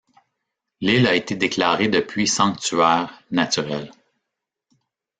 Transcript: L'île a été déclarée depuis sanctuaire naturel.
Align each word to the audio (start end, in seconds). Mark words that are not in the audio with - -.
L'île 0.79 1.05
a 1.05 1.13
été 1.13 1.35
déclarée 1.35 1.87
depuis 1.87 2.27
sanctuaire 2.27 3.21
naturel. 3.29 3.91